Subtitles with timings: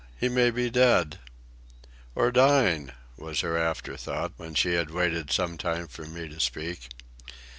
[0.19, 1.19] He may be dead."
[2.15, 6.89] "Or dying," was her afterthought when she had waited some time for me to speak.